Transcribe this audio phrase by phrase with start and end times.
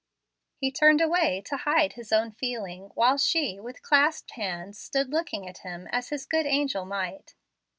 [0.57, 5.47] He turned away to hide his own feeling, while she, with clasped hands, stood looking
[5.47, 7.35] at him, as his good angel might.